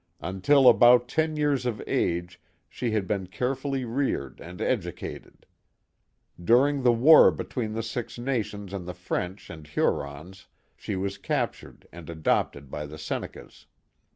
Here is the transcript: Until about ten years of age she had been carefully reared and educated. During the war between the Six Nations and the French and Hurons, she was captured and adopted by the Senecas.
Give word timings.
Until 0.19 0.67
about 0.67 1.07
ten 1.07 1.35
years 1.35 1.67
of 1.67 1.79
age 1.85 2.41
she 2.67 2.89
had 2.89 3.05
been 3.07 3.27
carefully 3.27 3.85
reared 3.85 4.39
and 4.41 4.59
educated. 4.59 5.45
During 6.43 6.81
the 6.81 6.91
war 6.91 7.29
between 7.29 7.73
the 7.73 7.83
Six 7.83 8.17
Nations 8.17 8.73
and 8.73 8.87
the 8.87 8.95
French 8.95 9.51
and 9.51 9.67
Hurons, 9.67 10.47
she 10.75 10.95
was 10.95 11.19
captured 11.19 11.85
and 11.91 12.09
adopted 12.09 12.71
by 12.71 12.87
the 12.87 12.97
Senecas. 12.97 13.67